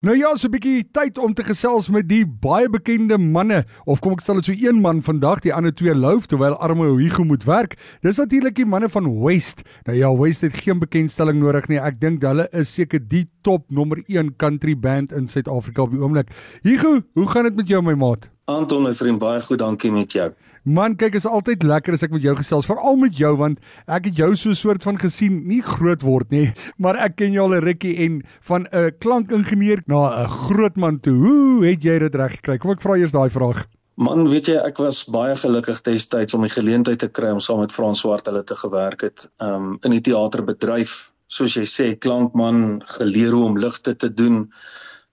[0.00, 4.00] Nou ja, so 'n bietjie tyd om te gesels met die baie bekende manne of
[4.00, 7.24] kom ek stel dit so een man vandag, die ander twee loof terwyl arme Hugo
[7.24, 7.76] moet werk.
[8.00, 9.60] Dis natuurlik die manne van West.
[9.84, 11.76] Nou ja, West het geen bekendstelling nodig nie.
[11.76, 16.00] Ek dink hulle is seker die top nommer 1 country band in Suid-Afrika op die
[16.00, 16.32] oomblik.
[16.62, 18.30] Hugo, hoe gaan dit met jou my maat?
[18.46, 20.32] Anton my vriend, baie goed, dankie met jou.
[20.68, 24.10] Man, kyk, is altyd lekker as ek met jou gesels, veral met jou want ek
[24.10, 26.52] het jou so 'n soort van gesien, nie groot word nie,
[26.82, 31.00] maar ek ken jou al 'n rukkie en van 'n klankingenieur na 'n groot man
[31.00, 31.16] toe.
[31.16, 32.58] Hoe het jy dit reg gekry?
[32.58, 33.66] Kom ek vra eers daai vraag.
[33.96, 37.60] Man, weet jy, ek was baie gelukkig destyds om die geleentheid te kry om saam
[37.60, 41.12] met Frans Swart hulle te gewerk het, um in die teaterbedryf.
[41.26, 44.50] Soos jy sê, klankman, geleer hoe om ligte te doen.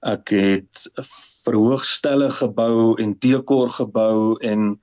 [0.04, 0.88] Ek het
[1.48, 4.80] verhoogstelle gebou en dekor gebou en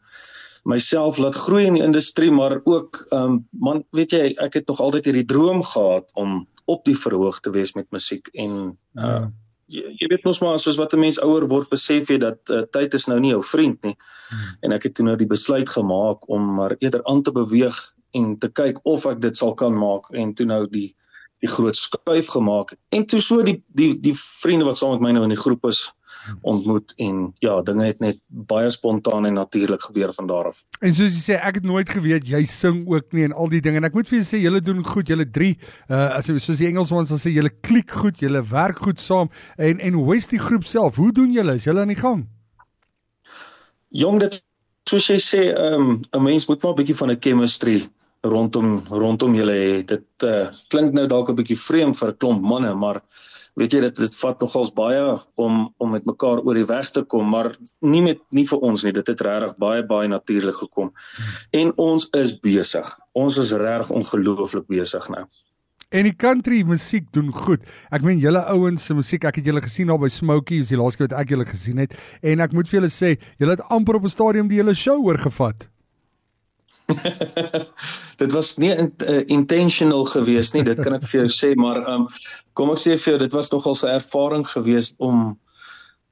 [0.64, 4.80] myself laat groei in die industrie maar ook um man weet jy ek het nog
[4.80, 8.52] altyd hierdie droom gehad om op die verhoog te wees met musiek en
[8.96, 9.18] uh ja.
[9.66, 12.64] jy, jy weet mos maar soos wat 'n mens ouer word besef jy dat uh,
[12.76, 14.56] tyd is nou nie jou vriend nie hmm.
[14.60, 17.76] en ek het toe nou die besluit gemaak om maar eerder aan te beweeg
[18.14, 20.94] en te kyk of ek dit sal kan maak en toe nou die
[21.44, 25.12] die groot skuif gemaak en toe so die die die vriende wat saam met my
[25.12, 25.90] nou in die groep is
[26.42, 30.64] ontmoet en ja, dinge het net baie spontaan en natuurlik gebeur van daar af.
[30.80, 33.60] En soos jy sê, ek het nooit geweet jy sing ook nie en al die
[33.64, 33.80] dinge.
[33.82, 35.54] En ek moet vir julle sê, julle doen goed, julle drie,
[35.88, 39.30] uh as soos die Engelsman sal sê, julle klik goed, julle werk goed saam.
[39.58, 40.96] En en hoe is die groep self?
[40.96, 41.58] Hoe doen julle?
[41.60, 42.26] Is julle aan die gang?
[43.94, 44.40] Jong, dit
[44.88, 47.82] soos jy sê, um 'n mens moet maar 'n bietjie van 'n chemistry
[48.24, 49.70] rondom rondom julle hê.
[49.86, 53.02] Dit uh klink nou dalk 'n bietjie vreemd vir 'n klomp manne, maar
[53.58, 55.02] weet jy dit dit vat nogals baie
[55.40, 58.84] om om met mekaar oor die weg te kom maar nie met nie vir ons
[58.84, 60.90] nie dit het regtig baie baie natuurlik gekom
[61.54, 65.26] en ons is besig ons is regtig ongelooflik besig nou
[65.94, 67.62] En die country musiek doen goed.
[67.94, 70.78] Ek meen julle ouens se musiek, ek het julle gesien daar by Smokey, is die
[70.80, 73.62] laaste keer wat ek julle gesien het en ek moet vir julle sê, julle het
[73.70, 75.68] amper op 'n stadium die hele show oorgevat.
[78.22, 81.80] dit was nie in, uh, intentional geweest nie, dit kan ek vir jou sê, maar
[81.90, 82.08] um,
[82.52, 85.38] kom ek sê vir jou, dit was nogal 'n ervaring geweest om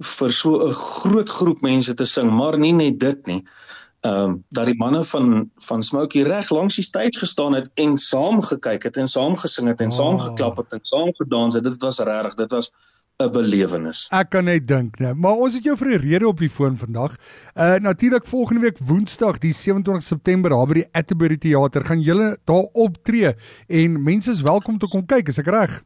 [0.03, 3.43] vir so 'n groot groep mense te sing, maar nie net dit nie.
[4.03, 7.97] Ehm um, dat die manne van van Smokey reg langs die stage gestaan het en
[7.97, 9.97] saam gekyk het en saam gesing het en oh.
[9.97, 11.65] saam geklap het en saam gedans het.
[11.65, 12.73] Dit was regtig, dit was
[13.21, 14.07] 'n belewenis.
[14.11, 15.13] Ek kan net dink, né?
[15.15, 17.17] Maar ons het jou vir 'n rede op die foon vandag.
[17.55, 22.37] Uh natuurlik volgende week Woensdag, die 27 September, daar by die Atterbury Theater, gaan julle
[22.45, 23.35] daar optree
[23.69, 25.83] en mense is welkom te kom kyk, is ek reg?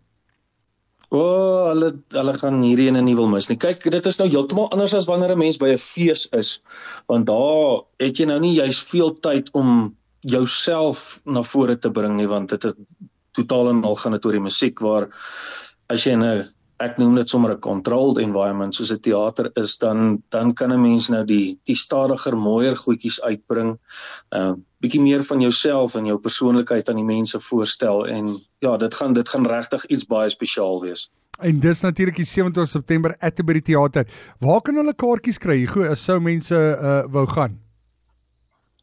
[1.09, 3.57] O, oh, hulle hulle gaan hierdie ene nie wil mis nie.
[3.57, 6.63] Kyk, dit is nou heeltemal anders as wanneer 'n mens by 'n fees is,
[7.07, 12.17] want daar het jy nou nie juis veel tyd om jouself na vore te bring
[12.17, 12.75] nie, want dit is
[13.33, 15.09] totaal en al gaan dit oor die musiek waar
[15.89, 16.49] as jy in 'n
[16.83, 20.81] ek noem dit sommer 'n controlled environment soos 'n teater is dan dan kan 'n
[20.81, 23.79] mens nou die die stadiger mooier goedjies uitbring.
[24.31, 28.95] Uh bietjie meer van jouself en jou persoonlikheid aan die mense voorstel en ja, dit
[28.95, 31.11] gaan dit gaan regtig iets baie spesiaal wees.
[31.41, 34.07] En dis natuurlik die 27 September at die teater.
[34.41, 35.67] Waar kan hulle kaartjies kry?
[35.67, 37.66] Goed, as sou mense uh wou gaan.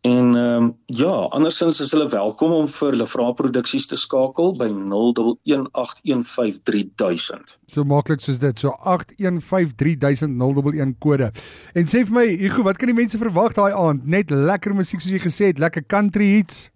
[0.00, 4.56] En ehm um, ja, andersins is hulle welkom om vir hulle vra produksies te skakel
[4.56, 7.58] by 0118153000.
[7.66, 11.32] So maklik soos dit, so 81530011 kode.
[11.72, 14.04] En sê vir my, Hugo, wat kan die mense verwag daai aand?
[14.04, 16.70] Net lekker musiek soos jy gesê het, lekker country hits.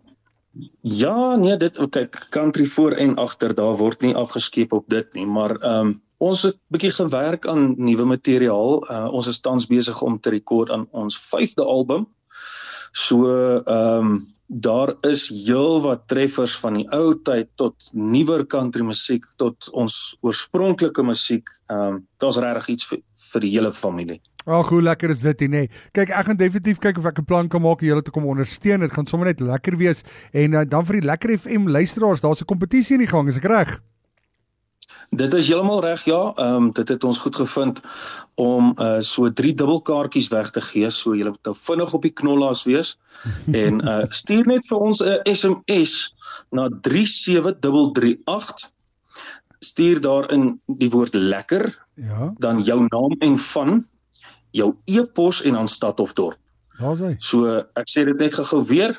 [0.80, 5.26] Ja, nee, dit kyk country voor en agter, daar word nie afgeskeep op dit nie,
[5.26, 8.90] maar ehm um, ons het 'n bietjie gewerk aan nuwe materiaal.
[8.90, 12.06] Uh, ons is tans besig om te rekord aan ons 5de album.
[12.92, 13.26] So
[13.64, 19.70] ehm um, daar is heelwat treffers van die ou tyd tot nuwer country musiek tot
[19.72, 21.48] ons oorspronklike musiek.
[21.66, 24.20] Ehm um, daar's regtig iets vir, vir die hele familie.
[24.44, 25.70] Ag, hoe lekker is dit nie?
[25.96, 28.26] Kyk, ek gaan definitief kyk of ek 'n plan kan maak om julle te kom
[28.28, 28.80] ondersteun.
[28.80, 30.02] Dit gaan sommer net lekker wees
[30.32, 33.36] en uh, dan vir die lekker FM luisteraars, daar's 'n kompetisie in die gang, is
[33.36, 33.80] ek reg?
[35.10, 36.32] Dit is heeltemal reg, ja.
[36.36, 37.80] Ehm um, dit het ons goed gevind
[38.34, 40.90] om uh so drie dubbelkaartjies weg te gee.
[40.90, 42.98] So julle moet nou vinnig op die knollaas wees
[43.64, 46.14] en uh stuur net vir ons 'n SMS
[46.50, 48.72] na 37338
[49.58, 53.84] stuur daarin die woord lekker ja dan jou naam en van
[54.54, 56.38] jou e-pos en dan stad of dorp.
[56.78, 57.14] Daar's hy.
[57.18, 58.94] So ek sê dit net gou-gou weer.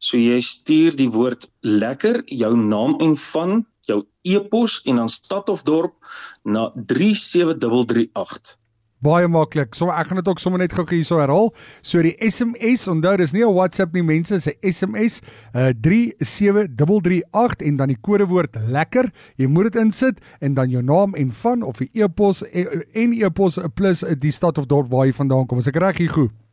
[0.00, 5.48] So jy stuur die woord lekker, jou naam en van, jou e-pos en dan stad
[5.52, 5.96] of dorp
[6.44, 8.56] na 37338.
[9.04, 9.74] Baie maklik.
[9.76, 11.50] So ek gaan dit ook sommer net gou hierso herhaal.
[11.84, 15.20] So die SMS, onthou dis nie 'n WhatsApp nie mense, dis 'n SMS
[15.54, 19.10] uh 37338 en dan die kodewoord lekker.
[19.36, 23.58] Jy moet dit insit en dan jou naam en van of die e-pos en e-pos
[23.74, 25.58] plus die stad of dorp waar jy vandaan kom.
[25.58, 26.43] Is ek reg hier goed?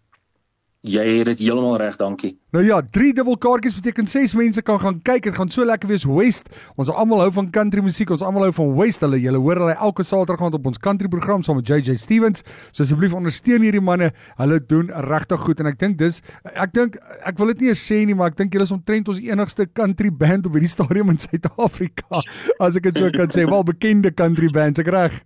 [0.82, 2.32] Jy het dit heeltemal reg, dankie.
[2.56, 5.28] Nou ja, drie dubbel kaartjies beteken ses mense kan gaan kyk.
[5.28, 6.48] Dit gaan so lekker wees West.
[6.74, 8.10] Ons almal hou van country musiek.
[8.10, 9.04] Ons almal hou van West.
[9.06, 12.42] Hulle julle hoor hulle elke Saterdag gaan op ons country program saam met JJ Stevens.
[12.72, 14.10] So asseblief ondersteun hierdie manne.
[14.40, 16.18] Hulle doen regtig goed en ek dink dis
[16.50, 16.98] ek dink
[17.30, 19.68] ek wil dit nie eens sê nie, maar ek dink julle is omtrent ons enigste
[19.78, 22.24] country band op hierdie stadium in Suid-Afrika.
[22.66, 25.22] As ek dit so kan sê, wel bekende country bands, ek reg.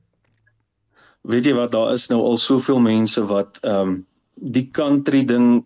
[1.24, 3.96] Weet jy wat, daar is nou al soveel mense wat ehm um
[4.36, 5.64] die country ding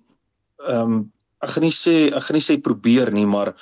[0.67, 0.99] ehm um,
[1.39, 3.53] ek gaan nie sê ek gaan nie sê probeer nie, maar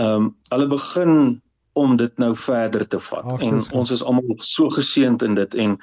[0.00, 1.40] ehm um, hulle begin
[1.78, 3.24] om dit nou verder te vat.
[3.24, 5.76] Ach, en ons is almal so geseënd in dit en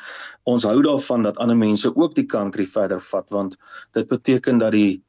[0.44, 3.56] ons hou daarvan dat ander mense ook die country verder vat want
[3.96, 5.02] dit beteken dat die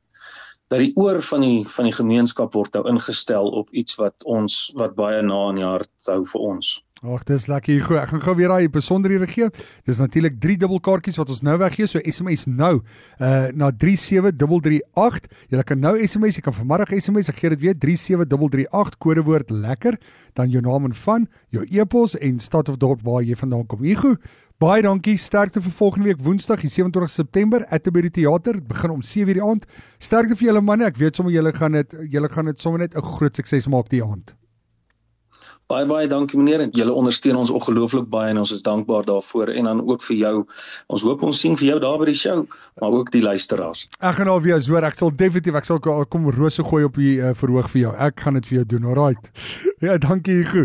[0.69, 4.69] dat die oor van die van die gemeenskap word nou ingestel op iets wat ons
[4.76, 6.76] wat baie na in die hart hou vir ons.
[6.99, 7.79] Ag, dis lekker.
[7.87, 9.47] Goed, ek gaan gou weer daai besonderhede gee.
[9.87, 12.81] Dis natuurlik 3 dubbelkaartjies wat ons nou weggee, so SMS nou
[13.23, 15.29] uh na 37338.
[15.55, 19.99] Jy kan nou SMS, jy kan vanmiddag SMS, ek gee dit weer 37338 kodewoord lekker,
[20.35, 23.87] dan jou naam en van, jou e-pos en stad of dorp waar jy vandaan kom.
[23.87, 24.17] Hugo,
[24.58, 25.16] baie dankie.
[25.19, 28.52] Sterkte vir volgende week Woensdag, die 27 September at the Theater.
[28.52, 29.64] Dit begin om 7:00 die aand.
[29.99, 30.84] Sterkte vir julle manne.
[30.84, 33.88] Ek weet sommer julle gaan dit julle gaan dit sommer net 'n groot sukses maak
[33.88, 34.34] die aand.
[35.69, 39.50] Baie baie dankie meneer en julle ondersteun ons ongelooflik baie en ons is dankbaar daarvoor
[39.52, 40.46] en dan ook vir jou.
[40.87, 42.46] Ons hoop ons sien vir jou daar by die show,
[42.81, 43.82] maar ook die luisteraars.
[44.00, 45.78] Ek gaan nou weer hoor, ek sal definitief ek sal
[46.08, 47.93] kom rose gooi op die uh, verhoog vir jou.
[48.06, 48.88] Ek gaan dit vir jou doen.
[48.94, 49.28] Alraight.
[49.84, 50.64] Ja, dankie Hugo.